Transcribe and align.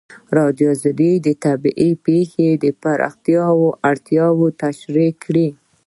ازادي 0.03 0.27
راډیو 0.37 0.69
د 1.25 1.27
طبیعي 1.45 1.91
پېښې 2.05 2.49
د 2.63 2.65
پراختیا 2.81 3.45
اړتیاوې 3.89 4.49
تشریح 4.63 5.11
کړي. 5.23 5.47